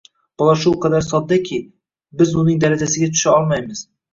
Bola 0.41 0.55
shu 0.61 0.71
qadar 0.85 1.05
soddaki, 1.09 1.61
biz 2.23 2.35
uning 2.45 2.59
darajasiga 2.65 3.13
tusha 3.17 3.37
olmaymiz. 3.39 3.89